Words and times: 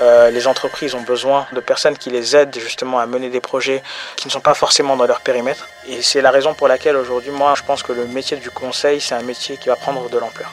Euh, 0.00 0.30
les 0.30 0.46
entreprises 0.46 0.94
ont 0.94 1.00
besoin 1.00 1.46
de 1.52 1.60
personnes 1.60 1.96
qui 1.96 2.10
les 2.10 2.36
aident 2.36 2.58
justement 2.58 2.98
à 2.98 3.06
mener 3.06 3.30
des 3.30 3.40
projets 3.40 3.82
qui 4.16 4.26
ne 4.26 4.32
sont 4.32 4.40
pas 4.40 4.54
forcément 4.54 4.96
dans 4.96 5.06
leur 5.06 5.20
périmètre. 5.20 5.68
Et 5.88 6.02
c'est 6.02 6.20
la 6.20 6.30
raison 6.30 6.54
pour 6.54 6.68
laquelle 6.68 6.96
aujourd'hui, 6.96 7.30
moi, 7.30 7.54
je 7.56 7.62
pense 7.62 7.82
que 7.82 7.92
le 7.92 8.06
métier 8.06 8.36
du 8.36 8.50
conseil, 8.50 9.00
c'est 9.00 9.14
un 9.14 9.22
métier 9.22 9.56
qui 9.56 9.68
va 9.68 9.76
prendre 9.76 10.08
de 10.10 10.18
l'ampleur. 10.18 10.52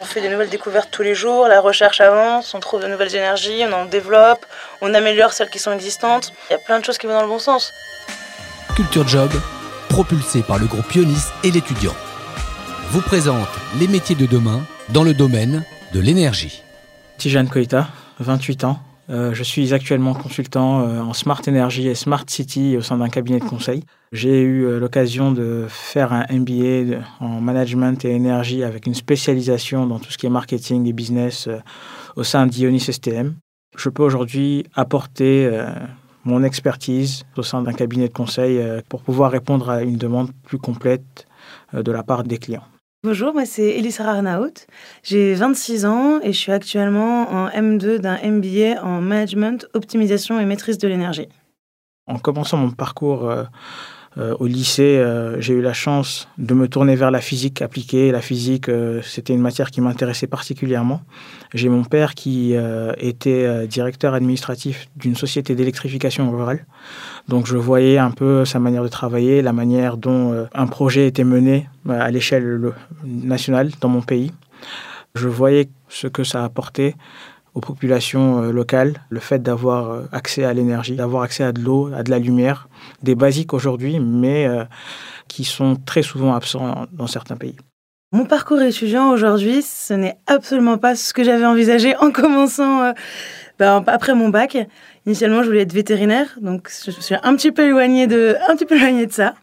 On 0.00 0.04
fait 0.04 0.20
des 0.20 0.28
nouvelles 0.28 0.48
découvertes 0.48 0.88
tous 0.90 1.02
les 1.02 1.14
jours, 1.14 1.46
la 1.46 1.60
recherche 1.60 2.00
avance, 2.00 2.54
on 2.54 2.60
trouve 2.60 2.82
de 2.82 2.86
nouvelles 2.86 3.14
énergies, 3.14 3.64
on 3.68 3.72
en 3.72 3.84
développe, 3.84 4.44
on 4.80 4.94
améliore 4.94 5.32
celles 5.32 5.50
qui 5.50 5.58
sont 5.58 5.72
existantes. 5.72 6.32
Il 6.48 6.54
y 6.54 6.56
a 6.56 6.58
plein 6.58 6.80
de 6.80 6.84
choses 6.84 6.98
qui 6.98 7.06
vont 7.06 7.14
dans 7.14 7.22
le 7.22 7.28
bon 7.28 7.38
sens. 7.38 7.72
Culture 8.74 9.06
Job, 9.06 9.30
propulsé 9.88 10.42
par 10.42 10.58
le 10.58 10.66
groupe 10.66 10.90
Ionis 10.94 11.22
et 11.44 11.50
l'étudiant, 11.50 11.94
vous 12.90 13.02
présente 13.02 13.48
les 13.78 13.88
métiers 13.88 14.16
de 14.16 14.26
demain 14.26 14.62
dans 14.88 15.04
le 15.04 15.14
domaine 15.14 15.64
de 15.92 16.00
l'énergie. 16.00 16.62
Tijane 17.18 17.48
Koita, 17.48 17.88
28 18.20 18.64
ans. 18.64 18.78
Euh, 19.10 19.34
je 19.34 19.42
suis 19.42 19.74
actuellement 19.74 20.14
consultant 20.14 20.80
euh, 20.80 21.00
en 21.00 21.12
Smart 21.12 21.42
Energy 21.46 21.88
et 21.88 21.94
Smart 21.94 22.24
City 22.28 22.76
au 22.76 22.80
sein 22.80 22.98
d'un 22.98 23.08
cabinet 23.08 23.40
de 23.40 23.44
conseil. 23.44 23.84
J'ai 24.12 24.40
eu 24.40 24.64
euh, 24.64 24.78
l'occasion 24.78 25.32
de 25.32 25.66
faire 25.68 26.12
un 26.12 26.24
MBA 26.30 26.98
en 27.20 27.40
management 27.40 28.04
et 28.04 28.10
énergie 28.10 28.62
avec 28.62 28.86
une 28.86 28.94
spécialisation 28.94 29.86
dans 29.86 29.98
tout 29.98 30.10
ce 30.10 30.18
qui 30.18 30.26
est 30.26 30.30
marketing 30.30 30.86
et 30.86 30.92
business 30.92 31.48
au 32.16 32.22
sein 32.22 32.46
d'Ionis 32.46 32.80
STM. 32.80 33.34
Je 33.76 33.88
peux 33.88 34.02
aujourd'hui 34.02 34.64
apporter 34.74 35.50
mon 36.24 36.44
expertise 36.44 37.24
au 37.36 37.42
sein 37.42 37.62
d'un 37.62 37.72
cabinet 37.72 38.08
de 38.08 38.12
conseil 38.12 38.60
pour 38.90 39.02
pouvoir 39.02 39.30
répondre 39.30 39.70
à 39.70 39.82
une 39.82 39.96
demande 39.96 40.30
plus 40.44 40.58
complète 40.58 41.26
de 41.72 41.90
la 41.90 42.02
part 42.02 42.22
des 42.22 42.36
clients. 42.36 42.64
Bonjour, 43.04 43.34
moi 43.34 43.44
c'est 43.46 43.66
Elisa 43.66 44.08
Arnaut. 44.08 44.54
J'ai 45.02 45.34
26 45.34 45.86
ans 45.86 46.20
et 46.20 46.32
je 46.32 46.38
suis 46.38 46.52
actuellement 46.52 47.28
en 47.32 47.48
M2 47.48 47.98
d'un 47.98 48.16
MBA 48.22 48.80
en 48.80 49.00
management, 49.00 49.66
optimisation 49.74 50.38
et 50.38 50.44
maîtrise 50.44 50.78
de 50.78 50.86
l'énergie. 50.86 51.26
En 52.06 52.20
commençant 52.20 52.58
mon 52.58 52.70
parcours 52.70 53.28
euh, 54.18 54.34
au 54.38 54.46
lycée, 54.46 54.98
euh, 54.98 55.40
j'ai 55.40 55.54
eu 55.54 55.62
la 55.62 55.72
chance 55.72 56.28
de 56.36 56.52
me 56.52 56.68
tourner 56.68 56.96
vers 56.96 57.10
la 57.10 57.20
physique 57.20 57.62
appliquée. 57.62 58.12
La 58.12 58.20
physique, 58.20 58.68
euh, 58.68 59.00
c'était 59.02 59.32
une 59.32 59.40
matière 59.40 59.70
qui 59.70 59.80
m'intéressait 59.80 60.26
particulièrement. 60.26 61.00
J'ai 61.54 61.68
mon 61.68 61.84
père 61.84 62.14
qui 62.14 62.54
était 62.96 63.66
directeur 63.66 64.14
administratif 64.14 64.88
d'une 64.96 65.14
société 65.14 65.54
d'électrification 65.54 66.30
rurale. 66.30 66.64
Donc 67.28 67.46
je 67.46 67.58
voyais 67.58 67.98
un 67.98 68.10
peu 68.10 68.46
sa 68.46 68.58
manière 68.58 68.82
de 68.82 68.88
travailler, 68.88 69.42
la 69.42 69.52
manière 69.52 69.98
dont 69.98 70.46
un 70.54 70.66
projet 70.66 71.06
était 71.06 71.24
mené 71.24 71.68
à 71.86 72.10
l'échelle 72.10 72.72
nationale 73.04 73.70
dans 73.82 73.90
mon 73.90 74.00
pays. 74.00 74.32
Je 75.14 75.28
voyais 75.28 75.68
ce 75.90 76.06
que 76.06 76.24
ça 76.24 76.42
apportait 76.42 76.94
aux 77.54 77.60
populations 77.60 78.42
euh, 78.42 78.52
locales, 78.52 78.94
le 79.10 79.20
fait 79.20 79.42
d'avoir 79.42 79.90
euh, 79.90 80.02
accès 80.12 80.44
à 80.44 80.52
l'énergie, 80.52 80.96
d'avoir 80.96 81.22
accès 81.22 81.44
à 81.44 81.52
de 81.52 81.60
l'eau, 81.60 81.90
à 81.94 82.02
de 82.02 82.10
la 82.10 82.18
lumière, 82.18 82.68
des 83.02 83.14
basiques 83.14 83.52
aujourd'hui, 83.52 84.00
mais 84.00 84.46
euh, 84.46 84.64
qui 85.28 85.44
sont 85.44 85.76
très 85.76 86.02
souvent 86.02 86.34
absents 86.34 86.86
dans 86.92 87.06
certains 87.06 87.36
pays. 87.36 87.56
Mon 88.12 88.26
parcours 88.26 88.60
étudiant 88.60 89.10
aujourd'hui, 89.10 89.62
ce 89.62 89.94
n'est 89.94 90.16
absolument 90.26 90.76
pas 90.76 90.96
ce 90.96 91.14
que 91.14 91.24
j'avais 91.24 91.46
envisagé 91.46 91.96
en 91.96 92.10
commençant 92.10 92.92
ben, 93.58 93.82
après 93.86 94.14
mon 94.14 94.28
bac. 94.28 94.58
Initialement, 95.06 95.42
je 95.42 95.48
voulais 95.48 95.62
être 95.62 95.72
vétérinaire, 95.72 96.26
donc 96.42 96.70
je 96.84 96.90
suis 96.90 97.14
un 97.22 97.34
petit 97.36 97.52
peu 97.52 97.66
éloignée 97.66 98.06
de, 98.06 98.36
ça. 99.10 99.34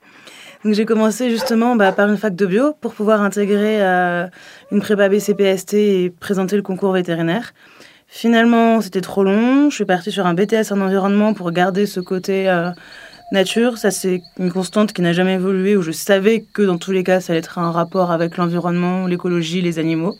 Donc 0.63 0.73
j'ai 0.75 0.85
commencé 0.85 1.31
justement 1.31 1.75
bah, 1.75 1.91
par 1.93 2.09
une 2.09 2.17
fac 2.17 2.35
de 2.35 2.45
bio 2.45 2.73
pour 2.79 2.93
pouvoir 2.93 3.23
intégrer 3.23 3.81
une 4.71 4.81
prépa 4.81 5.09
BCPST 5.09 5.73
et 5.73 6.13
présenter 6.19 6.55
le 6.55 6.61
concours 6.61 6.91
vétérinaire. 6.91 7.53
Finalement, 8.11 8.81
c'était 8.81 9.01
trop 9.01 9.23
long. 9.23 9.69
Je 9.69 9.75
suis 9.75 9.85
partie 9.85 10.11
sur 10.11 10.25
un 10.25 10.33
BTS 10.33 10.71
en 10.71 10.81
environnement 10.81 11.35
pour 11.35 11.51
garder 11.51 11.85
ce 11.85 11.99
côté 11.99 12.49
euh, 12.49 12.71
nature. 13.31 13.77
Ça, 13.77 13.91
c'est 13.91 14.23
une 14.39 14.51
constante 14.51 14.93
qui 14.93 15.03
n'a 15.03 15.13
jamais 15.13 15.35
évolué, 15.35 15.77
où 15.77 15.83
je 15.83 15.91
savais 15.91 16.43
que 16.51 16.63
dans 16.63 16.79
tous 16.79 16.91
les 16.91 17.03
cas, 17.03 17.21
ça 17.21 17.33
allait 17.33 17.39
être 17.39 17.59
un 17.59 17.71
rapport 17.71 18.11
avec 18.11 18.37
l'environnement, 18.37 19.05
l'écologie, 19.05 19.61
les 19.61 19.77
animaux. 19.77 20.15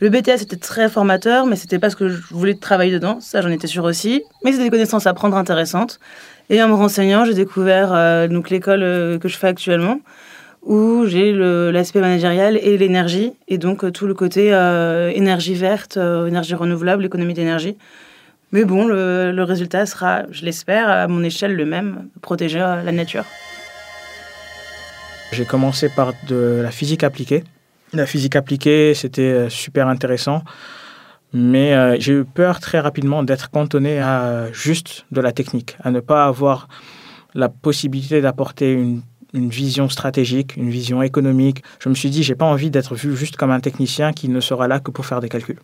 Le 0.00 0.08
BTS 0.08 0.42
était 0.42 0.56
très 0.56 0.88
formateur, 0.88 1.44
mais 1.44 1.56
c'était 1.56 1.78
pas 1.78 1.90
ce 1.90 1.96
que 1.96 2.08
je 2.08 2.20
voulais 2.30 2.54
travailler 2.54 2.92
dedans. 2.92 3.20
Ça, 3.20 3.42
j'en 3.42 3.50
étais 3.50 3.66
sûre 3.66 3.84
aussi. 3.84 4.22
Mais 4.42 4.52
c'était 4.52 4.64
des 4.64 4.70
connaissances 4.70 5.06
à 5.06 5.12
prendre 5.12 5.36
intéressantes. 5.36 6.00
Et 6.48 6.62
en 6.62 6.68
me 6.68 6.74
renseignant, 6.74 7.26
j'ai 7.26 7.34
découvert 7.34 7.92
euh, 7.92 8.28
donc 8.28 8.48
l'école 8.48 8.82
euh, 8.82 9.18
que 9.18 9.28
je 9.28 9.36
fais 9.36 9.48
actuellement 9.48 10.00
où 10.64 11.04
j'ai 11.06 11.32
l'aspect 11.32 12.00
managérial 12.00 12.56
et 12.56 12.78
l'énergie, 12.78 13.32
et 13.48 13.58
donc 13.58 13.84
euh, 13.84 13.90
tout 13.90 14.06
le 14.06 14.14
côté 14.14 14.52
euh, 14.52 15.10
énergie 15.14 15.54
verte, 15.54 15.96
euh, 15.96 16.26
énergie 16.26 16.54
renouvelable, 16.54 17.04
économie 17.04 17.34
d'énergie. 17.34 17.76
Mais 18.52 18.64
bon, 18.64 18.86
le, 18.86 19.42
résultat 19.42 19.84
sera, 19.84 20.22
je 20.30 20.44
l'espère, 20.44 20.88
à 20.88 21.08
mon 21.08 21.22
échelle 21.24 21.54
le 21.54 21.66
même, 21.66 22.08
protéger 22.22 22.60
la 22.60 22.92
nature. 22.92 23.24
J'ai 25.32 25.44
commencé 25.44 25.88
par 25.88 26.12
de 26.28 26.60
la 26.62 26.70
physique 26.70 27.02
appliquée. 27.02 27.42
La 27.92 28.06
physique 28.06 28.36
appliquée, 28.36 28.94
c'était 28.94 29.48
super 29.50 29.88
intéressant, 29.88 30.44
mais 31.32 31.98
j'ai 32.00 32.12
eu 32.12 32.24
peur 32.24 32.60
très 32.60 32.78
rapidement 32.78 33.24
d'être 33.24 33.50
cantonné 33.50 33.98
à 33.98 34.52
juste 34.52 35.04
de 35.10 35.20
la 35.20 35.32
technique, 35.32 35.76
à 35.82 35.90
ne 35.90 35.98
pas 35.98 36.24
avoir 36.24 36.68
la 37.34 37.48
possibilité 37.48 38.20
d'apporter 38.20 38.72
une 38.72 39.02
une 39.34 39.50
vision 39.50 39.88
stratégique, 39.88 40.56
une 40.56 40.70
vision 40.70 41.02
économique. 41.02 41.62
Je 41.80 41.88
me 41.88 41.94
suis 41.94 42.08
dit, 42.08 42.22
j'ai 42.22 42.34
pas 42.34 42.46
envie 42.46 42.70
d'être 42.70 42.94
vu 42.94 43.14
juste 43.16 43.36
comme 43.36 43.50
un 43.50 43.60
technicien 43.60 44.12
qui 44.12 44.28
ne 44.28 44.40
sera 44.40 44.68
là 44.68 44.80
que 44.80 44.90
pour 44.90 45.04
faire 45.04 45.20
des 45.20 45.28
calculs. 45.28 45.58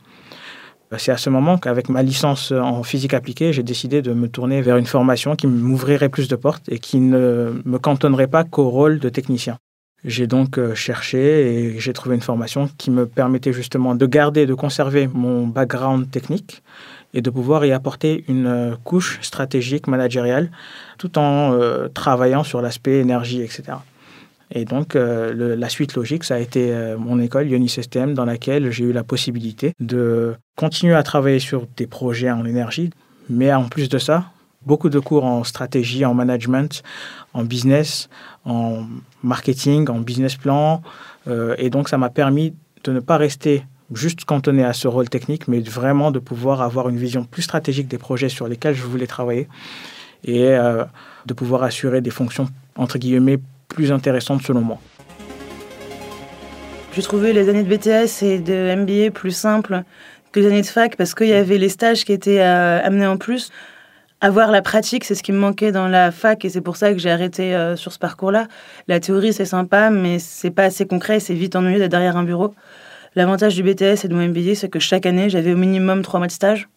C'est 0.99 1.13
à 1.13 1.17
ce 1.17 1.31
moment 1.31 1.57
qu'avec 1.57 1.89
ma 1.89 2.03
licence 2.03 2.51
en 2.51 2.83
physique 2.83 3.15
appliquée, 3.15 3.53
j'ai 3.53 3.63
décidé 3.63 4.03
de 4.03 4.13
me 4.13 4.29
tourner 4.29 4.61
vers 4.61 4.77
une 4.77 4.87
formation 4.87 5.37
qui 5.37 5.47
m'ouvrirait 5.47 6.09
plus 6.09 6.27
de 6.27 6.35
portes 6.35 6.69
et 6.69 6.81
qui 6.81 6.99
ne 6.99 7.63
me 7.65 7.79
cantonnerait 7.79 8.27
pas 8.27 8.43
qu'au 8.43 8.69
rôle 8.69 8.99
de 8.99 9.09
technicien. 9.09 9.59
J'ai 10.05 10.27
donc 10.27 10.57
euh, 10.57 10.75
cherché 10.75 11.75
et 11.75 11.79
j'ai 11.79 11.93
trouvé 11.93 12.15
une 12.15 12.23
formation 12.23 12.71
qui 12.79 12.91
me 12.91 13.07
permettait 13.07 13.53
justement 13.53 13.95
de 13.95 14.07
garder, 14.07 14.47
de 14.47 14.55
conserver 14.55 15.09
mon 15.13 15.47
background 15.47 16.11
technique 16.11 16.63
et 17.13 17.21
de 17.21 17.29
pouvoir 17.29 17.67
y 17.67 17.73
apporter 17.73 18.25
une 18.29 18.47
euh, 18.47 18.75
couche 18.83 19.19
stratégique 19.21 19.89
managériale 19.89 20.51
tout 20.97 21.19
en 21.19 21.53
euh, 21.53 21.89
travaillant 21.89 22.45
sur 22.45 22.63
l'aspect 22.63 22.99
énergie, 22.99 23.43
etc. 23.43 23.65
Et 24.53 24.65
donc, 24.65 24.97
la 24.97 25.69
suite 25.69 25.95
logique, 25.95 26.25
ça 26.25 26.35
a 26.35 26.39
été 26.41 26.75
mon 26.99 27.21
école, 27.21 27.49
Ionis 27.49 27.69
STM, 27.69 28.15
dans 28.15 28.25
laquelle 28.25 28.73
j'ai 28.73 28.83
eu 28.83 28.93
la 28.93 29.05
possibilité 29.05 29.75
de 29.79 30.35
continuer 30.57 30.97
à 30.97 31.05
travailler 31.05 31.39
sur 31.39 31.69
des 31.77 31.87
projets 31.87 32.33
en 32.33 32.45
énergie, 32.45 32.91
mais 33.29 33.55
en 33.55 33.69
plus 33.69 33.89
de 33.89 33.99
ça, 33.99 34.25
beaucoup 34.67 34.91
de 34.91 34.99
cours 34.99 35.25
en 35.25 35.45
stratégie, 35.45 36.05
en 36.05 36.15
management, 36.15 36.83
en 37.35 37.45
business, 37.45 38.09
en 38.45 38.87
marketing, 39.23 39.89
en 39.89 40.01
business 40.01 40.37
plan. 40.37 40.83
et 41.59 41.71
donc, 41.71 41.89
ça 41.89 41.99
m'a 41.99 42.11
permis 42.11 42.55
de 42.85 42.93
ne 42.93 43.01
pas 43.01 43.17
rester 43.17 43.65
juste 43.93 44.25
cantonné 44.25 44.65
à 44.65 44.73
ce 44.73 44.89
rôle 44.89 45.09
technique, 45.09 45.49
mais 45.49 45.61
vraiment 45.61 46.11
de 46.11 46.19
pouvoir 46.19 46.63
avoir 46.63 46.89
une 46.89 46.97
vision 46.97 47.25
plus 47.25 47.43
stratégique 47.43 47.89
des 47.89 47.99
projets 47.99 48.29
sur 48.29 48.49
lesquels 48.49 48.75
je 48.75 48.83
voulais 48.83 49.07
travailler 49.07 49.49
et 50.25 50.49
euh, 50.49 50.85
de 51.27 51.35
pouvoir 51.35 51.63
assurer 51.63 52.01
des 52.01 52.11
fonctions, 52.11 52.49
entre 52.77 52.99
guillemets, 52.99 53.39
plus 53.69 53.93
intéressantes 53.93 54.43
selon 54.43 54.61
moi. 54.61 54.79
J'ai 56.93 57.03
trouvé 57.03 57.33
les 57.33 57.49
années 57.49 57.63
de 57.63 57.69
BTS 57.69 58.25
et 58.25 58.39
de 58.39 58.75
MBA 58.77 59.13
plus 59.13 59.31
simples 59.31 59.85
que 60.33 60.41
les 60.41 60.47
années 60.47 60.63
de 60.63 60.67
fac 60.67 60.97
parce 60.97 61.15
qu'il 61.15 61.29
y 61.29 61.33
avait 61.33 61.59
les 61.59 61.69
stages 61.69 62.05
qui 62.05 62.13
étaient 62.13 62.41
euh, 62.41 62.85
amenés 62.85 63.07
en 63.07 63.17
plus. 63.17 63.51
Avoir 64.23 64.51
la 64.51 64.61
pratique, 64.61 65.05
c'est 65.05 65.15
ce 65.15 65.23
qui 65.23 65.33
me 65.33 65.39
manquait 65.39 65.73
dans 65.73 65.89
la 65.89 66.11
fac 66.11 66.45
et 66.45 66.51
c'est 66.51 66.61
pour 66.61 66.77
ça 66.77 66.93
que 66.93 66.99
j'ai 66.99 67.11
arrêté 67.11 67.55
euh, 67.55 67.75
sur 67.75 67.91
ce 67.91 67.99
parcours-là. 67.99 68.49
La 68.87 69.01
théorie, 69.01 69.33
c'est 69.33 69.47
sympa, 69.47 69.89
mais 69.89 70.19
c'est 70.19 70.51
pas 70.51 70.65
assez 70.65 70.87
concret, 70.87 71.21
c'est 71.21 71.33
vite 71.33 71.57
ennuyeux 71.57 71.79
d'être 71.79 71.91
derrière 71.91 72.19
un 72.19 72.25
bureau. 72.25 72.55
L'avantage 73.15 73.55
du 73.55 73.63
BTS 73.63 74.05
et 74.05 74.09
de 74.09 74.15
mon 74.15 74.29
MBA, 74.29 74.57
c'est 74.57 74.69
que 74.69 74.79
chaque 74.79 75.07
année, 75.07 75.31
j'avais 75.31 75.55
au 75.55 75.57
minimum 75.57 76.03
trois 76.03 76.21
mois 76.21 76.27
de 76.27 76.33
stage. 76.33 76.69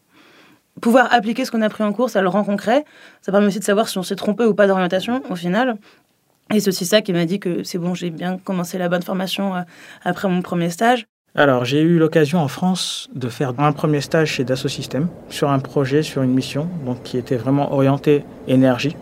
Pouvoir 0.79 1.13
appliquer 1.13 1.43
ce 1.43 1.51
qu'on 1.51 1.61
a 1.61 1.65
appris 1.65 1.83
en 1.83 1.91
cours, 1.91 2.09
ça 2.09 2.21
le 2.21 2.29
rend 2.29 2.45
concret. 2.45 2.85
Ça 3.21 3.33
permet 3.33 3.47
aussi 3.47 3.59
de 3.59 3.65
savoir 3.65 3.89
si 3.89 3.97
on 3.97 4.03
s'est 4.03 4.15
trompé 4.15 4.45
ou 4.45 4.53
pas 4.53 4.65
d'orientation 4.65 5.21
au 5.29 5.35
final. 5.35 5.75
Et 6.53 6.61
c'est 6.61 6.69
aussi 6.69 6.85
ça 6.85 7.01
qui 7.01 7.11
m'a 7.11 7.25
dit 7.25 7.41
que 7.41 7.63
c'est 7.63 7.77
bon, 7.77 7.93
j'ai 7.93 8.09
bien 8.09 8.37
commencé 8.37 8.77
la 8.77 8.87
bonne 8.87 9.03
formation 9.03 9.53
euh, 9.53 9.61
après 10.03 10.29
mon 10.29 10.41
premier 10.41 10.69
stage. 10.69 11.05
Alors, 11.35 11.65
j'ai 11.65 11.81
eu 11.81 11.97
l'occasion 11.97 12.37
en 12.37 12.47
France 12.47 13.09
de 13.15 13.27
faire 13.27 13.53
un 13.57 13.71
premier 13.71 14.01
stage 14.01 14.33
chez 14.33 14.43
Dassault 14.43 14.67
Systèmes 14.67 15.07
sur 15.29 15.49
un 15.49 15.57
projet, 15.57 16.03
sur 16.03 16.21
une 16.21 16.31
mission, 16.31 16.67
donc 16.85 17.01
qui 17.01 17.17
était 17.17 17.37
vraiment 17.37 17.73
orienté 17.73 18.23
énergie. 18.47 18.95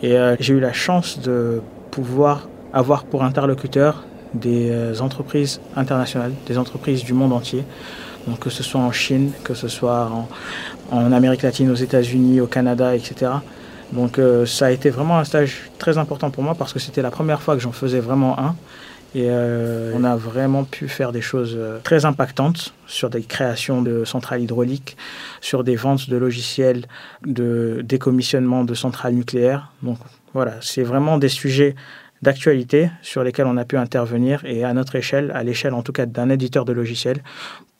Et 0.00 0.16
euh, 0.16 0.36
j'ai 0.38 0.54
eu 0.54 0.60
la 0.60 0.72
chance 0.72 1.18
de 1.18 1.60
pouvoir 1.90 2.48
avoir 2.72 3.02
pour 3.02 3.24
interlocuteur 3.24 4.04
des 4.32 4.70
euh, 4.70 5.00
entreprises 5.00 5.60
internationales, 5.74 6.30
des 6.46 6.56
entreprises 6.56 7.02
du 7.02 7.14
monde 7.14 7.32
entier. 7.32 7.64
Donc 8.28 8.38
que 8.38 8.50
ce 8.50 8.62
soit 8.62 8.80
en 8.80 8.92
Chine, 8.92 9.32
que 9.42 9.54
ce 9.54 9.66
soit 9.66 10.08
en, 10.92 11.12
Amérique 11.12 11.42
latine, 11.42 11.68
aux 11.72 11.74
États-Unis, 11.74 12.40
au 12.40 12.46
Canada, 12.46 12.94
etc. 12.94 13.32
Donc 13.92 14.20
euh, 14.20 14.46
ça 14.46 14.66
a 14.66 14.70
été 14.70 14.90
vraiment 14.90 15.18
un 15.18 15.24
stage 15.24 15.68
très 15.78 15.98
important 15.98 16.30
pour 16.30 16.44
moi 16.44 16.54
parce 16.54 16.72
que 16.72 16.78
c'était 16.78 17.02
la 17.02 17.10
première 17.10 17.42
fois 17.42 17.56
que 17.56 17.60
j'en 17.60 17.72
faisais 17.72 17.98
vraiment 17.98 18.38
un. 18.38 18.54
Et 19.16 19.28
euh, 19.30 19.92
on 19.94 20.04
a 20.04 20.14
vraiment 20.14 20.64
pu 20.64 20.88
faire 20.88 21.10
des 21.10 21.22
choses 21.22 21.54
euh, 21.58 21.78
très 21.82 22.04
impactantes 22.04 22.74
sur 22.86 23.08
des 23.08 23.22
créations 23.22 23.80
de 23.80 24.04
centrales 24.04 24.42
hydrauliques, 24.42 24.98
sur 25.40 25.64
des 25.64 25.74
ventes 25.74 26.10
de 26.10 26.18
logiciels 26.18 26.84
de 27.24 27.80
décommissionnement 27.82 28.62
de 28.62 28.74
centrales 28.74 29.14
nucléaires. 29.14 29.72
Donc 29.82 29.96
voilà, 30.34 30.56
c'est 30.60 30.82
vraiment 30.82 31.16
des 31.16 31.30
sujets 31.30 31.74
d'actualité 32.20 32.90
sur 33.00 33.24
lesquels 33.24 33.46
on 33.46 33.56
a 33.56 33.64
pu 33.64 33.78
intervenir 33.78 34.44
et 34.44 34.64
à 34.64 34.74
notre 34.74 34.96
échelle, 34.96 35.32
à 35.34 35.42
l'échelle 35.42 35.72
en 35.72 35.82
tout 35.82 35.92
cas 35.92 36.04
d'un 36.04 36.28
éditeur 36.28 36.66
de 36.66 36.74
logiciels, 36.74 37.22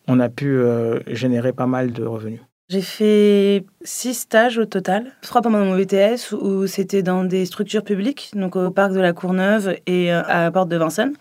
on 0.08 0.20
a 0.20 0.30
pu 0.30 0.56
euh, 0.56 1.00
générer 1.06 1.52
pas 1.52 1.66
mal 1.66 1.92
de 1.92 2.02
revenus. 2.02 2.40
J'ai 2.68 2.80
fait 2.80 3.64
six 3.84 4.14
stages 4.14 4.58
au 4.58 4.64
total, 4.64 5.12
trois 5.22 5.40
pendant 5.40 5.58
mon 5.58 5.76
BTS 5.76 6.32
où 6.32 6.66
c'était 6.66 7.02
dans 7.02 7.22
des 7.22 7.46
structures 7.46 7.84
publiques, 7.84 8.32
donc 8.34 8.56
au 8.56 8.72
parc 8.72 8.92
de 8.92 8.98
la 8.98 9.12
Courneuve 9.12 9.76
et 9.86 10.12
euh, 10.12 10.20
à 10.26 10.42
la 10.42 10.50
porte 10.50 10.68
de 10.68 10.76
Vincennes, 10.76 11.14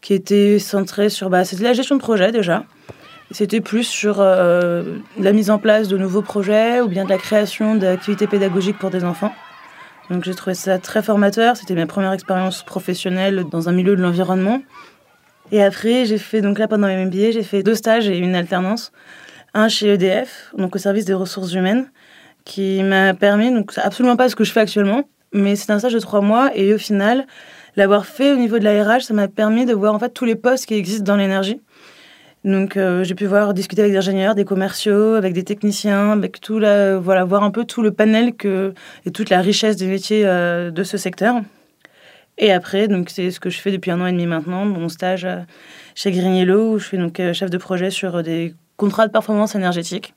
qui 0.00 0.14
étaient 0.14 0.58
centrés 0.58 1.10
sur 1.10 1.28
bah, 1.28 1.44
c'était 1.44 1.64
la 1.64 1.74
gestion 1.74 1.96
de 1.96 2.00
projet 2.00 2.32
déjà. 2.32 2.64
C'était 3.32 3.60
plus 3.60 3.84
sur 3.84 4.16
euh, 4.20 4.96
la 5.18 5.32
mise 5.32 5.50
en 5.50 5.58
place 5.58 5.88
de 5.88 5.98
nouveaux 5.98 6.22
projets 6.22 6.80
ou 6.80 6.88
bien 6.88 7.04
de 7.04 7.10
la 7.10 7.18
création 7.18 7.74
d'activités 7.74 8.26
pédagogiques 8.26 8.78
pour 8.78 8.88
des 8.88 9.04
enfants. 9.04 9.34
Donc 10.08 10.24
j'ai 10.24 10.34
trouvé 10.34 10.54
ça 10.54 10.78
très 10.78 11.02
formateur. 11.02 11.54
C'était 11.58 11.74
ma 11.74 11.86
première 11.86 12.12
expérience 12.12 12.62
professionnelle 12.62 13.44
dans 13.50 13.68
un 13.68 13.72
milieu 13.72 13.94
de 13.94 14.00
l'environnement. 14.00 14.62
Et 15.50 15.62
après, 15.62 16.06
j'ai 16.06 16.16
fait, 16.16 16.40
donc 16.40 16.58
là 16.58 16.66
pendant 16.66 16.86
mes 16.86 17.04
MBA, 17.04 17.32
j'ai 17.32 17.42
fait 17.42 17.62
deux 17.62 17.74
stages 17.74 18.08
et 18.08 18.16
une 18.16 18.34
alternance 18.34 18.90
un 19.54 19.68
chez 19.68 19.94
EDF, 19.94 20.52
donc 20.56 20.74
au 20.76 20.78
service 20.78 21.04
des 21.04 21.14
ressources 21.14 21.52
humaines, 21.52 21.86
qui 22.44 22.82
m'a 22.82 23.14
permis, 23.14 23.52
donc 23.52 23.72
absolument 23.76 24.16
pas 24.16 24.28
ce 24.28 24.36
que 24.36 24.44
je 24.44 24.52
fais 24.52 24.60
actuellement, 24.60 25.04
mais 25.32 25.56
c'est 25.56 25.70
un 25.70 25.78
stage 25.78 25.94
de 25.94 26.00
trois 26.00 26.20
mois 26.20 26.50
et 26.54 26.74
au 26.74 26.78
final, 26.78 27.26
l'avoir 27.76 28.06
fait 28.06 28.32
au 28.32 28.36
niveau 28.36 28.58
de 28.58 28.64
la 28.64 28.82
RH, 28.84 29.02
ça 29.02 29.14
m'a 29.14 29.28
permis 29.28 29.64
de 29.64 29.74
voir 29.74 29.94
en 29.94 29.98
fait 29.98 30.10
tous 30.10 30.24
les 30.24 30.34
postes 30.34 30.66
qui 30.66 30.74
existent 30.74 31.04
dans 31.04 31.16
l'énergie. 31.16 31.60
Donc 32.44 32.76
euh, 32.76 33.04
j'ai 33.04 33.14
pu 33.14 33.26
voir 33.26 33.54
discuter 33.54 33.82
avec 33.82 33.92
des 33.92 33.98
ingénieurs, 33.98 34.34
des 34.34 34.44
commerciaux, 34.44 35.14
avec 35.14 35.32
des 35.32 35.44
techniciens, 35.44 36.10
avec 36.10 36.40
tout 36.40 36.58
la, 36.58 36.98
voilà 36.98 37.24
voir 37.24 37.44
un 37.44 37.52
peu 37.52 37.64
tout 37.64 37.82
le 37.82 37.92
panel 37.92 38.34
que 38.34 38.74
et 39.06 39.12
toute 39.12 39.30
la 39.30 39.40
richesse 39.40 39.76
des 39.76 39.86
métiers 39.86 40.22
euh, 40.26 40.72
de 40.72 40.82
ce 40.82 40.96
secteur. 40.96 41.40
Et 42.38 42.50
après 42.50 42.88
donc 42.88 43.10
c'est 43.10 43.30
ce 43.30 43.38
que 43.38 43.48
je 43.48 43.60
fais 43.60 43.70
depuis 43.70 43.92
un 43.92 44.00
an 44.00 44.06
et 44.06 44.12
demi 44.12 44.26
maintenant, 44.26 44.64
mon 44.64 44.88
stage 44.88 45.24
euh, 45.24 45.36
chez 45.94 46.10
Grignello 46.10 46.72
où 46.72 46.78
je 46.78 46.86
suis 46.86 46.98
donc 46.98 47.20
chef 47.32 47.48
de 47.48 47.58
projet 47.58 47.90
sur 47.90 48.24
des 48.24 48.54
contrat 48.82 49.06
de 49.06 49.12
performance 49.12 49.54
énergétique. 49.54 50.12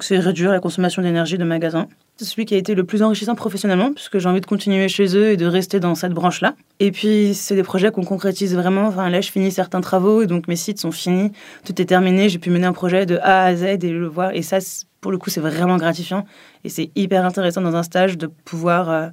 C'est 0.00 0.18
réduire 0.18 0.50
la 0.50 0.60
consommation 0.60 1.02
d'énergie 1.02 1.36
de 1.36 1.44
magasin. 1.44 1.86
C'est 2.16 2.24
celui 2.24 2.46
qui 2.46 2.54
a 2.54 2.56
été 2.56 2.74
le 2.74 2.84
plus 2.84 3.02
enrichissant 3.02 3.34
professionnellement, 3.34 3.92
puisque 3.92 4.18
j'ai 4.18 4.26
envie 4.26 4.40
de 4.40 4.46
continuer 4.46 4.88
chez 4.88 5.14
eux 5.14 5.32
et 5.32 5.36
de 5.36 5.44
rester 5.44 5.80
dans 5.80 5.94
cette 5.94 6.12
branche-là. 6.12 6.54
Et 6.80 6.92
puis, 6.92 7.34
c'est 7.34 7.54
des 7.54 7.62
projets 7.62 7.90
qu'on 7.90 8.04
concrétise 8.04 8.54
vraiment. 8.54 8.86
Enfin, 8.86 9.10
là, 9.10 9.20
je 9.20 9.30
finis 9.30 9.52
certains 9.52 9.82
travaux, 9.82 10.22
et 10.22 10.26
donc 10.26 10.48
mes 10.48 10.56
sites 10.56 10.80
sont 10.80 10.92
finis, 10.92 11.30
tout 11.66 11.78
est 11.78 11.84
terminé. 11.84 12.30
J'ai 12.30 12.38
pu 12.38 12.48
mener 12.48 12.66
un 12.66 12.72
projet 12.72 13.04
de 13.04 13.18
A 13.18 13.44
à 13.44 13.54
Z 13.54 13.64
et 13.64 13.90
le 13.90 14.06
voir. 14.06 14.30
Et 14.34 14.40
ça, 14.40 14.60
pour 15.02 15.12
le 15.12 15.18
coup, 15.18 15.28
c'est 15.28 15.42
vraiment 15.42 15.76
gratifiant. 15.76 16.24
Et 16.64 16.70
c'est 16.70 16.90
hyper 16.96 17.22
intéressant 17.26 17.60
dans 17.60 17.76
un 17.76 17.82
stage 17.82 18.16
de 18.16 18.28
pouvoir 18.46 18.88
euh, 18.88 19.08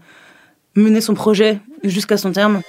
mener 0.77 1.01
son 1.01 1.13
projet 1.13 1.59
jusqu'à 1.83 2.15
son 2.15 2.31
terme. 2.31 2.61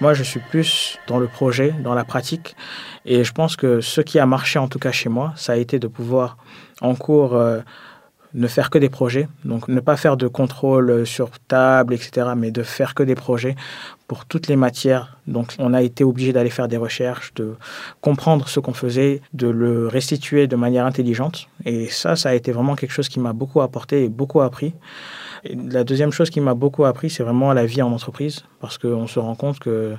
Moi, 0.00 0.14
je 0.14 0.22
suis 0.22 0.40
plus 0.40 0.98
dans 1.06 1.18
le 1.18 1.26
projet, 1.26 1.74
dans 1.84 1.92
la 1.92 2.04
pratique. 2.04 2.56
Et 3.04 3.22
je 3.22 3.32
pense 3.32 3.54
que 3.54 3.82
ce 3.82 4.00
qui 4.00 4.18
a 4.18 4.24
marché, 4.24 4.58
en 4.58 4.66
tout 4.66 4.78
cas 4.78 4.92
chez 4.92 5.10
moi, 5.10 5.34
ça 5.36 5.52
a 5.52 5.56
été 5.56 5.78
de 5.78 5.88
pouvoir, 5.88 6.38
en 6.80 6.94
cours, 6.94 7.34
euh, 7.34 7.60
ne 8.32 8.46
faire 8.46 8.70
que 8.70 8.78
des 8.78 8.88
projets. 8.88 9.28
Donc, 9.44 9.68
ne 9.68 9.80
pas 9.80 9.96
faire 9.96 10.16
de 10.16 10.26
contrôle 10.26 11.06
sur 11.06 11.30
table, 11.48 11.92
etc., 11.92 12.28
mais 12.34 12.50
de 12.50 12.62
faire 12.62 12.94
que 12.94 13.02
des 13.02 13.14
projets 13.14 13.56
pour 14.06 14.24
toutes 14.24 14.46
les 14.48 14.56
matières. 14.56 15.18
Donc, 15.26 15.54
on 15.58 15.74
a 15.74 15.82
été 15.82 16.02
obligé 16.02 16.32
d'aller 16.32 16.50
faire 16.50 16.68
des 16.68 16.76
recherches, 16.78 17.34
de 17.34 17.56
comprendre 18.00 18.48
ce 18.48 18.58
qu'on 18.60 18.72
faisait, 18.72 19.20
de 19.34 19.48
le 19.48 19.86
restituer 19.86 20.46
de 20.46 20.56
manière 20.56 20.86
intelligente. 20.86 21.48
Et 21.66 21.88
ça, 21.88 22.16
ça 22.16 22.30
a 22.30 22.34
été 22.34 22.52
vraiment 22.52 22.74
quelque 22.74 22.92
chose 22.92 23.08
qui 23.08 23.20
m'a 23.20 23.32
beaucoup 23.32 23.60
apporté 23.60 24.04
et 24.04 24.08
beaucoup 24.08 24.40
appris 24.40 24.72
la 25.44 25.84
deuxième 25.84 26.12
chose 26.12 26.30
qui 26.30 26.40
m'a 26.40 26.54
beaucoup 26.54 26.84
appris, 26.84 27.10
c'est 27.10 27.22
vraiment 27.22 27.52
la 27.52 27.66
vie 27.66 27.82
en 27.82 27.92
entreprise, 27.92 28.44
parce 28.60 28.78
qu'on 28.78 29.06
se 29.06 29.18
rend 29.18 29.34
compte 29.34 29.58
qu'il 29.58 29.98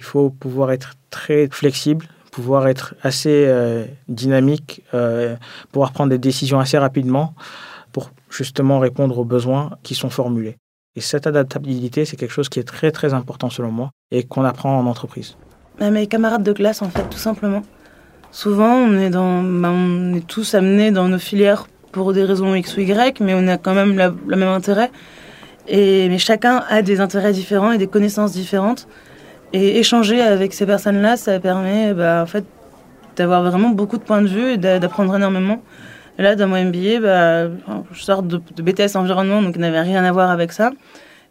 faut 0.00 0.30
pouvoir 0.30 0.72
être 0.72 0.94
très 1.10 1.48
flexible, 1.50 2.06
pouvoir 2.30 2.68
être 2.68 2.94
assez 3.02 3.44
euh, 3.46 3.84
dynamique, 4.08 4.82
euh, 4.94 5.36
pouvoir 5.72 5.92
prendre 5.92 6.10
des 6.10 6.18
décisions 6.18 6.60
assez 6.60 6.78
rapidement 6.78 7.34
pour 7.92 8.10
justement 8.30 8.78
répondre 8.78 9.18
aux 9.18 9.24
besoins 9.24 9.70
qui 9.82 9.94
sont 9.94 10.10
formulés. 10.10 10.56
Et 10.96 11.00
cette 11.00 11.26
adaptabilité, 11.26 12.04
c'est 12.04 12.16
quelque 12.16 12.32
chose 12.32 12.48
qui 12.48 12.58
est 12.58 12.64
très 12.64 12.90
très 12.90 13.14
important 13.14 13.50
selon 13.50 13.70
moi 13.70 13.90
et 14.10 14.24
qu'on 14.24 14.44
apprend 14.44 14.78
en 14.78 14.86
entreprise. 14.86 15.36
Bah, 15.78 15.90
mes 15.90 16.06
camarades 16.06 16.42
de 16.42 16.52
classe, 16.52 16.82
en 16.82 16.88
fait, 16.88 17.08
tout 17.08 17.18
simplement. 17.18 17.62
Souvent, 18.30 18.74
on 18.74 18.94
est, 18.94 19.10
bah, 19.10 19.70
on 19.70 20.14
est 20.14 20.26
tous 20.26 20.54
amenés 20.54 20.90
dans 20.90 21.08
nos 21.08 21.18
filières 21.18 21.66
pour 21.98 22.12
des 22.12 22.24
raisons 22.24 22.54
X 22.54 22.76
ou 22.76 22.80
Y, 22.80 23.20
mais 23.20 23.34
on 23.34 23.46
a 23.48 23.58
quand 23.58 23.74
même 23.74 23.96
le 24.26 24.36
même 24.36 24.48
intérêt. 24.48 24.90
Et, 25.68 26.08
mais 26.08 26.18
chacun 26.18 26.64
a 26.68 26.80
des 26.80 27.00
intérêts 27.00 27.32
différents 27.32 27.72
et 27.72 27.78
des 27.78 27.86
connaissances 27.86 28.32
différentes. 28.32 28.88
Et 29.52 29.78
échanger 29.78 30.20
avec 30.20 30.52
ces 30.52 30.64
personnes-là, 30.64 31.16
ça 31.16 31.38
permet 31.40 31.92
bah, 31.94 32.20
en 32.22 32.26
fait, 32.26 32.44
d'avoir 33.16 33.42
vraiment 33.42 33.70
beaucoup 33.70 33.98
de 33.98 34.02
points 34.02 34.22
de 34.22 34.28
vue 34.28 34.52
et 34.52 34.56
d'apprendre 34.56 35.14
énormément. 35.16 35.62
Là, 36.18 36.34
dans 36.36 36.48
mon 36.48 36.62
MBA, 36.64 37.00
bah, 37.00 37.50
je 37.92 38.02
sors 38.02 38.22
de, 38.22 38.38
BTS 38.38 38.96
environnement, 38.96 39.42
donc 39.42 39.54
il 39.56 39.60
n'avait 39.60 39.80
rien 39.80 40.04
à 40.04 40.12
voir 40.12 40.30
avec 40.30 40.52
ça. 40.52 40.70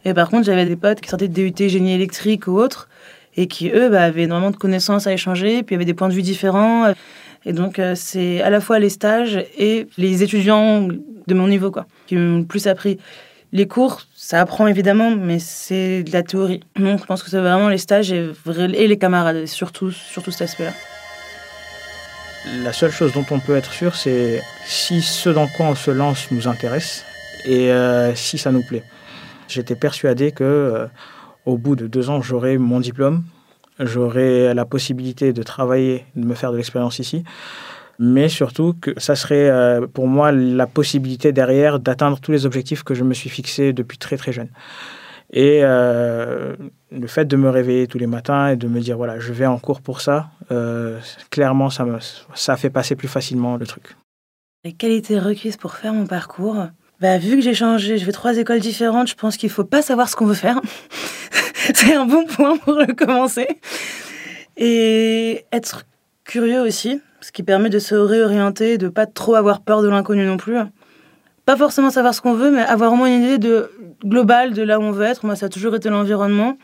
Et 0.06 0.14
par 0.14 0.30
contre, 0.30 0.46
j'avais 0.46 0.66
des 0.66 0.76
potes 0.76 1.02
qui 1.02 1.10
sortaient 1.10 1.28
de 1.28 1.50
DUT 1.50 1.70
génie 1.70 1.94
électrique 1.94 2.48
ou 2.48 2.58
autre, 2.58 2.88
et 3.36 3.48
qui, 3.48 3.70
eux, 3.70 3.90
bah, 3.90 4.04
avaient 4.04 4.24
énormément 4.24 4.52
de 4.52 4.58
connaissances 4.58 5.08
à 5.08 5.14
échanger, 5.14 5.64
puis 5.64 5.76
avaient 5.76 5.86
des 5.86 5.94
points 5.94 6.10
de 6.10 6.14
vue 6.14 6.22
différents. 6.22 6.94
Et 7.48 7.54
donc, 7.54 7.80
euh, 7.80 7.94
c'est 7.96 8.42
à 8.42 8.50
la 8.50 8.60
fois 8.60 8.78
les 8.78 8.90
stages 8.90 9.42
et 9.58 9.88
les 9.98 10.22
étudiants 10.22 10.86
de 10.86 11.34
mon 11.34 11.48
niveau 11.48 11.72
quoi, 11.72 11.86
qui 12.06 12.18
m'ont 12.18 12.40
le 12.40 12.46
plus 12.46 12.68
appris. 12.68 13.00
Les 13.54 13.68
cours, 13.68 14.02
ça 14.14 14.42
apprend 14.42 14.68
évidemment, 14.68 15.12
mais 15.12 15.40
c'est 15.40 16.04
de 16.04 16.12
la 16.12 16.24
théorie. 16.24 16.60
Donc, 16.78 17.00
je 17.00 17.06
pense 17.06 17.24
que 17.24 17.30
c'est 17.30 17.40
vraiment 17.40 17.70
les 17.70 17.78
stages 17.78 18.12
et, 18.12 18.34
les 18.46 18.98
camarades, 18.98 19.46
surtout, 19.46 19.92
surtout 19.92 20.32
cet 20.32 20.42
aspect-là. 20.42 20.74
La 22.64 22.74
seule 22.74 22.92
chose 22.92 23.14
dont 23.14 23.26
on 23.32 23.40
peut 23.40 23.56
être 23.56 23.72
sûr, 23.72 23.96
c'est 23.96 24.42
si 24.66 25.02
ce 25.02 25.30
dans 25.30 25.48
quoi 25.48 25.68
on 25.68 25.76
se 25.76 25.92
lance 25.92 26.30
nous 26.32 26.50
intéresse 26.50 27.06
et 27.46 27.72
euh, 27.72 28.14
si 28.14 28.38
ça 28.38 28.52
nous 28.52 28.62
plaît. 28.62 28.84
J'étais 29.48 29.76
persuadé 29.76 30.34
que 30.34 30.44
euh, 30.44 30.88
au 31.46 31.58
bout 31.58 31.78
de 31.78 31.88
deux 31.88 32.10
ans, 32.10 32.22
j'aurai 32.22 32.58
mon 32.58 32.82
diplôme, 32.82 33.24
j'aurai 33.80 34.54
la 34.54 34.66
possibilité 34.66 35.34
de 35.34 35.44
travailler, 35.44 36.06
de 36.16 36.26
me 36.26 36.36
faire 36.36 36.52
de 36.52 36.58
l'expérience 36.58 37.00
ici, 37.00 37.24
mais 38.00 38.30
surtout 38.30 38.76
que 38.80 39.00
ça 39.00 39.16
serait 39.16 39.50
euh, 39.50 39.88
pour 39.88 40.08
moi 40.08 40.32
la 40.32 40.68
possibilité 40.68 41.32
derrière 41.32 41.80
d'atteindre 41.80 42.20
tous 42.20 42.32
les 42.32 42.46
objectifs 42.46 42.84
que 42.84 42.94
je 42.94 43.04
me 43.04 43.14
suis 43.14 43.30
fixés 43.30 43.74
depuis 43.74 43.98
très 43.98 44.18
très 44.18 44.32
jeune. 44.32 44.50
Et 45.34 45.60
euh, 45.62 46.56
le 46.92 47.08
fait 47.08 47.26
de 47.26 47.36
me 47.36 47.50
réveiller 47.50 47.88
tous 47.88 47.98
les 47.98 48.08
matins 48.08 48.50
et 48.50 48.56
de 48.56 48.68
me 48.68 48.80
dire 48.80 48.98
voilà, 48.98 49.20
je 49.20 49.34
vais 49.34 49.46
en 49.46 49.60
cours 49.60 49.82
pour 49.82 50.02
ça, 50.02 50.30
euh, 50.52 51.00
clairement, 51.30 51.70
ça, 51.70 51.84
me, 51.84 51.98
ça 52.34 52.56
fait 52.56 52.70
passer 52.70 52.96
plus 52.96 53.10
facilement 53.10 53.58
le 53.58 53.66
truc. 53.66 53.98
Les 54.64 54.74
qualités 54.74 55.20
requises 55.20 55.58
pour 55.58 55.74
faire 55.74 55.94
mon 55.94 56.06
parcours, 56.06 56.68
bah, 57.02 57.18
vu 57.18 57.36
que 57.36 57.42
j'ai 57.42 57.54
changé, 57.54 57.98
je 57.98 58.06
vais 58.06 58.12
trois 58.12 58.38
écoles 58.38 58.60
différentes, 58.60 59.08
je 59.08 59.16
pense 59.16 59.38
qu'il 59.38 59.50
faut 59.50 59.64
pas 59.64 59.82
savoir 59.82 60.10
ce 60.10 60.16
qu'on 60.16 60.26
veut 60.26 60.34
faire. 60.34 60.62
c'est 61.74 61.94
un 61.94 62.06
bon 62.06 62.26
point 62.26 62.58
pour 62.58 62.74
le 62.74 62.94
commencer. 62.94 63.48
Et 64.58 65.46
être 65.52 65.84
curieux 66.24 66.62
aussi, 66.62 67.02
ce 67.22 67.32
qui 67.32 67.44
permet 67.44 67.70
de 67.70 67.80
se 67.80 67.96
réorienter, 67.96 68.78
de 68.78 68.90
pas 68.90 69.06
trop 69.06 69.36
avoir 69.36 69.62
peur 69.62 69.82
de 69.82 69.90
l'inconnu 69.90 70.26
non 70.26 70.38
plus. 70.38 70.58
Pas 71.46 71.58
forcément 71.58 71.90
savoir 71.90 72.14
ce 72.14 72.22
qu'on 72.22 72.34
veut, 72.34 72.52
mais 72.52 72.62
avoir 72.62 72.94
au 72.94 72.96
moins 72.96 73.08
une 73.08 73.24
idée 73.24 73.38
de, 73.38 73.72
globale 74.04 74.54
de 74.54 74.62
là 74.62 74.80
où 74.80 74.84
on 74.84 74.92
veut 74.92 75.06
être. 75.06 75.26
Moi, 75.26 75.36
ça 75.36 75.48
a 75.48 75.50
toujours 75.50 75.76
été 75.76 75.90
l'environnement. 75.90 76.58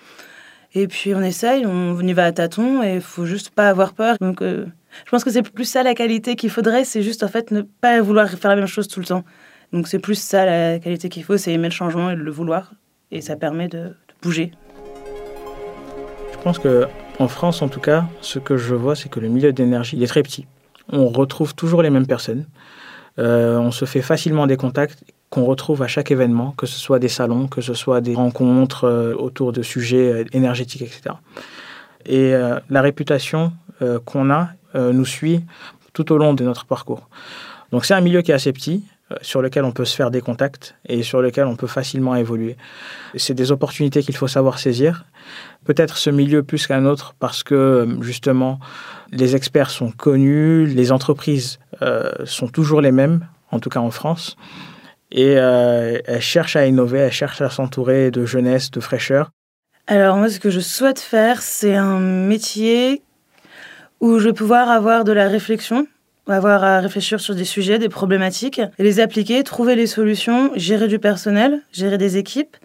Et 0.76 0.88
puis 0.88 1.14
on 1.14 1.22
essaye, 1.22 1.66
on 1.68 2.00
y 2.00 2.14
va 2.14 2.26
à 2.26 2.32
tâtons 2.32 2.82
et 2.82 2.96
il 2.96 3.02
faut 3.02 3.26
juste 3.26 3.52
pas 3.52 3.70
avoir 3.70 3.94
peur. 3.94 4.18
Donc 4.20 4.42
euh, 4.42 4.66
je 5.06 5.12
pense 5.12 5.24
que 5.24 5.30
c'est 5.30 5.44
plus 5.44 5.66
ça 5.66 5.84
la 5.84 5.94
qualité 5.94 6.36
qu'il 6.36 6.50
faudrait, 6.50 6.84
c'est 6.84 7.04
juste 7.04 7.22
en 7.22 7.28
fait 7.28 7.52
ne 7.52 7.62
pas 7.62 8.02
vouloir 8.02 8.28
faire 8.28 8.50
la 8.50 8.56
même 8.56 8.66
chose 8.66 8.88
tout 8.88 9.00
le 9.00 9.06
temps. 9.06 9.24
Donc 9.72 9.88
c'est 9.88 10.00
plus 10.00 10.16
ça 10.16 10.46
la 10.46 10.80
qualité 10.80 11.10
qu'il 11.10 11.24
faut, 11.24 11.38
c'est 11.38 11.54
aimer 11.54 11.70
le 11.70 11.74
changement 11.74 12.10
et 12.10 12.16
le 12.16 12.32
vouloir. 12.32 12.74
Et 13.12 13.22
ça 13.22 13.36
permet 13.36 13.68
de, 13.68 13.90
de 13.90 13.94
bouger. 14.24 14.52
Je 16.44 16.50
pense 16.50 16.60
que 16.60 16.88
en 17.20 17.30
France, 17.30 17.62
en 17.62 17.70
tout 17.70 17.80
cas, 17.80 18.04
ce 18.20 18.38
que 18.38 18.58
je 18.58 18.76
vois, 18.76 18.98
c'est 18.98 19.08
que 19.08 19.22
le 19.22 19.30
milieu 19.30 19.54
d'énergie 19.54 20.04
est 20.04 20.08
très 20.08 20.22
petit. 20.22 20.46
On 20.92 21.08
retrouve 21.08 21.56
toujours 21.56 21.82
les 21.82 21.90
mêmes 21.90 22.06
personnes. 22.06 22.48
Euh, 23.18 23.58
on 23.60 23.72
se 23.72 23.86
fait 23.86 24.02
facilement 24.02 24.46
des 24.46 24.58
contacts 24.58 25.06
qu'on 25.30 25.46
retrouve 25.46 25.82
à 25.84 25.88
chaque 25.88 26.12
événement, 26.12 26.54
que 26.58 26.66
ce 26.66 26.78
soit 26.78 27.00
des 27.00 27.08
salons, 27.08 27.48
que 27.48 27.62
ce 27.62 27.74
soit 27.74 28.02
des 28.02 28.14
rencontres 28.14 28.84
euh, 28.84 29.14
autour 29.16 29.54
de 29.54 29.64
sujets 29.64 30.12
euh, 30.12 30.26
énergétiques, 30.34 30.82
etc. 30.82 31.16
Et 32.06 32.34
la 32.70 32.82
réputation 32.82 33.54
qu'on 34.04 34.30
a 34.30 34.50
nous 34.76 35.06
suit 35.06 35.46
tout 35.94 36.12
au 36.12 36.18
long 36.18 36.34
de 36.34 36.44
notre 36.44 36.66
parcours. 36.66 37.08
Donc 37.72 37.86
c'est 37.86 37.94
un 37.94 38.02
milieu 38.02 38.22
qui 38.22 38.32
est 38.32 38.34
assez 38.34 38.52
petit. 38.52 38.84
Euh, 39.14 39.18
sur 39.22 39.42
lequel 39.42 39.64
on 39.64 39.72
peut 39.72 39.86
se 39.86 39.96
faire 39.96 40.12
des 40.12 40.22
contacts 40.22 40.76
et 40.88 41.04
sur 41.04 41.22
lequel 41.22 41.46
on 41.46 41.56
peut 41.56 41.68
facilement 41.68 42.16
évoluer. 42.16 42.58
C'est 43.16 43.34
des 43.34 43.52
opportunités 43.52 44.04
qu'il 44.04 44.16
faut 44.16 44.28
savoir 44.28 44.60
saisir. 44.60 45.06
Peut-être 45.66 45.98
ce 45.98 46.10
milieu 46.10 46.44
plus 46.44 46.68
qu'un 46.68 46.86
autre 46.86 47.16
parce 47.20 47.44
que 47.44 47.88
justement 48.02 48.60
les 49.12 49.36
experts 49.36 49.70
sont 49.70 49.92
connus, 49.92 50.66
les 50.66 50.92
entreprises 50.92 51.60
euh, 51.82 52.12
sont 52.26 52.48
toujours 52.48 52.82
les 52.82 52.92
mêmes, 52.92 53.28
en 53.52 53.60
tout 53.60 53.70
cas 53.70 53.80
en 53.80 53.92
France, 53.92 54.36
et 55.12 55.36
euh, 55.38 56.00
elles 56.06 56.22
cherchent 56.22 56.56
à 56.56 56.66
innover, 56.66 57.00
elles 57.00 57.12
cherchent 57.12 57.42
à 57.42 57.50
s'entourer 57.50 58.12
de 58.12 58.26
jeunesse, 58.26 58.72
de 58.72 58.80
fraîcheur. 58.80 59.30
Alors 59.88 60.18
moi, 60.18 60.30
ce 60.30 60.40
que 60.40 60.50
je 60.50 60.60
souhaite 60.60 61.00
faire, 61.00 61.42
c'est 61.42 61.76
un 61.76 62.00
métier 62.00 63.04
où 64.00 64.18
je 64.20 64.26
vais 64.26 64.34
pouvoir 64.34 64.70
avoir 64.70 65.04
de 65.04 65.12
la 65.12 65.28
réflexion, 65.28 65.88
avoir 66.28 66.64
à 66.64 66.80
réfléchir 66.80 67.20
sur 67.20 67.36
des 67.36 67.46
sujets, 67.46 67.80
des 67.80 67.90
problématiques, 67.90 68.62
les 68.80 69.00
appliquer, 69.00 69.44
trouver 69.44 69.76
les 69.76 69.88
solutions, 69.88 70.52
gérer 70.56 70.88
du 70.88 71.00
personnel, 71.00 71.62
gérer 71.72 71.98
des 71.98 72.18
équipes. 72.18 72.56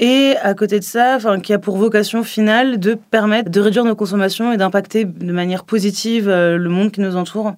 Et 0.00 0.34
à 0.42 0.54
côté 0.54 0.78
de 0.78 0.84
ça, 0.84 1.16
enfin, 1.16 1.40
qui 1.40 1.52
a 1.52 1.58
pour 1.58 1.76
vocation 1.76 2.22
finale 2.22 2.78
de 2.78 2.94
permettre 2.94 3.50
de 3.50 3.60
réduire 3.60 3.84
nos 3.84 3.96
consommations 3.96 4.52
et 4.52 4.56
d'impacter 4.56 5.04
de 5.04 5.32
manière 5.32 5.64
positive 5.64 6.28
euh, 6.28 6.56
le 6.56 6.68
monde 6.68 6.92
qui 6.92 7.00
nous 7.00 7.16
entoure. 7.16 7.54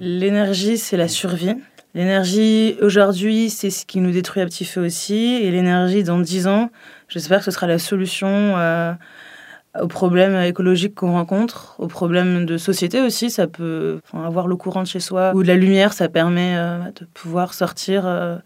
L'énergie, 0.00 0.78
c'est 0.78 0.96
la 0.96 1.06
survie. 1.06 1.54
L'énergie 1.94 2.76
aujourd'hui, 2.82 3.50
c'est 3.50 3.70
ce 3.70 3.86
qui 3.86 4.00
nous 4.00 4.10
détruit 4.10 4.42
à 4.42 4.46
petit 4.46 4.64
feu 4.64 4.84
aussi. 4.84 5.36
Et 5.42 5.50
l'énergie, 5.50 6.02
dans 6.02 6.18
dix 6.18 6.48
ans, 6.48 6.70
j'espère 7.08 7.38
que 7.38 7.44
ce 7.44 7.50
sera 7.52 7.68
la 7.68 7.78
solution 7.78 8.28
euh, 8.28 8.92
aux 9.82 9.88
problèmes 9.88 10.36
écologiques 10.36 10.94
qu'on 10.94 11.12
rencontre, 11.12 11.74
aux 11.78 11.86
problèmes 11.86 12.46
de 12.46 12.56
société 12.56 13.00
aussi. 13.00 13.30
Ça 13.30 13.46
peut 13.46 14.00
avoir 14.12 14.46
l'eau 14.46 14.56
courante 14.56 14.86
chez 14.86 15.00
soi 15.00 15.32
ou 15.34 15.42
de 15.42 15.48
la 15.48 15.56
lumière, 15.56 15.92
ça 15.92 16.08
permet 16.08 16.54
euh, 16.56 16.78
de 16.98 17.06
pouvoir 17.14 17.54
sortir 17.54 18.06
euh, 18.06 18.36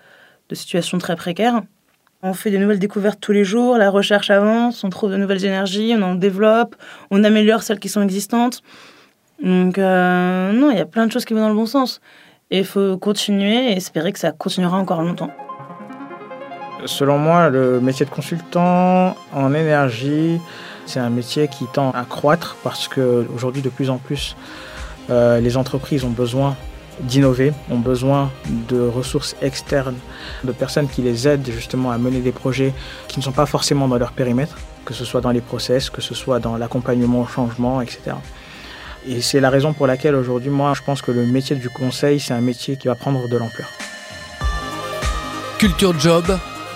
de 0.49 0.55
situations 0.55 0.99
très 0.99 1.17
précaires. 1.17 1.63
On 2.23 2.35
fait 2.35 2.51
des 2.51 2.59
nouvelles 2.59 2.79
découvertes 2.79 3.19
tous 3.21 3.33
les 3.33 3.45
jours, 3.45 3.79
la 3.79 3.89
recherche 3.89 4.31
avance, 4.31 4.85
on 4.85 4.91
trouve 4.91 5.11
de 5.11 5.17
nouvelles 5.17 5.45
énergies, 5.45 5.95
on 5.97 6.03
en 6.03 6.15
développe, 6.15 6.77
on 7.11 7.25
améliore 7.25 7.63
celles 7.63 7.81
qui 7.81 7.89
sont 7.89 8.03
existantes. 8.03 8.63
Donc 9.43 9.79
euh, 9.79 10.53
non, 10.53 10.71
il 10.71 10.77
y 10.77 10.81
a 10.81 10.87
plein 10.87 11.07
de 11.07 11.13
choses 11.13 11.25
qui 11.25 11.33
vont 11.33 11.41
dans 11.41 11.49
le 11.49 11.55
bon 11.55 11.67
sens. 11.67 12.01
Et 12.51 12.59
il 12.59 12.65
faut 12.65 12.99
continuer 12.99 13.73
et 13.73 13.77
espérer 13.77 14.13
que 14.13 14.19
ça 14.19 14.33
continuera 14.33 14.77
encore 14.77 15.03
longtemps. 15.03 15.31
Selon 16.87 17.19
moi, 17.19 17.49
le 17.51 17.81
métier 17.81 18.07
de 18.07 18.11
consultant 18.11 19.15
en 19.33 19.55
énergie, 19.55 20.41
c'est 20.91 21.01
un 21.01 21.11
métier 21.11 21.47
qui 21.47 21.67
tend 21.67 21.93
à 21.93 22.05
croître 22.05 22.57
parce 22.65 22.89
qu'aujourd'hui, 22.89 23.63
de 23.63 23.69
plus 23.69 23.91
en 23.91 23.99
plus, 23.99 24.37
euh, 25.09 25.41
les 25.41 25.57
entreprises 25.57 26.05
ont 26.05 26.11
besoin 26.11 26.57
d'innover, 27.01 27.53
ont 27.71 27.79
besoin 27.79 28.31
de 28.69 28.81
ressources 28.81 29.37
externes, 29.41 29.97
de 30.45 30.53
personnes 30.53 30.89
qui 30.89 31.01
les 31.01 31.29
aident 31.29 31.49
justement 31.51 31.93
à 31.93 31.99
mener 31.99 32.21
des 32.21 32.33
projets 32.33 32.75
qui 33.09 33.21
ne 33.21 33.25
sont 33.25 33.33
pas 33.33 33.47
forcément 33.47 33.89
dans 33.89 33.99
leur 33.99 34.13
périmètre, 34.13 34.59
que 34.85 34.93
ce 34.93 35.05
soit 35.05 35.21
dans 35.21 35.31
les 35.31 35.41
process, 35.41 35.91
que 35.91 36.03
ce 36.03 36.15
soit 36.15 36.41
dans 36.41 36.57
l'accompagnement 36.57 37.23
au 37.23 37.27
changement, 37.27 37.81
etc. 37.81 38.17
Et 39.07 39.23
c'est 39.23 39.41
la 39.41 39.49
raison 39.49 39.73
pour 39.73 39.87
laquelle 39.87 40.15
aujourd'hui, 40.17 40.51
moi, 40.51 40.75
je 40.75 40.83
pense 40.83 41.01
que 41.01 41.13
le 41.13 41.25
métier 41.25 41.57
du 41.57 41.71
conseil, 41.71 42.21
c'est 42.21 42.35
un 42.35 42.43
métier 42.43 42.77
qui 42.77 42.89
va 42.89 42.97
prendre 42.97 43.29
de 43.29 43.37
l'ampleur. 43.39 43.69
Culture 45.59 45.99
Job, 45.99 46.25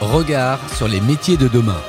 regard 0.01 0.59
sur 0.71 0.89
les 0.89 1.01
métiers 1.01 1.37
de 1.37 1.49
demain. 1.49 1.83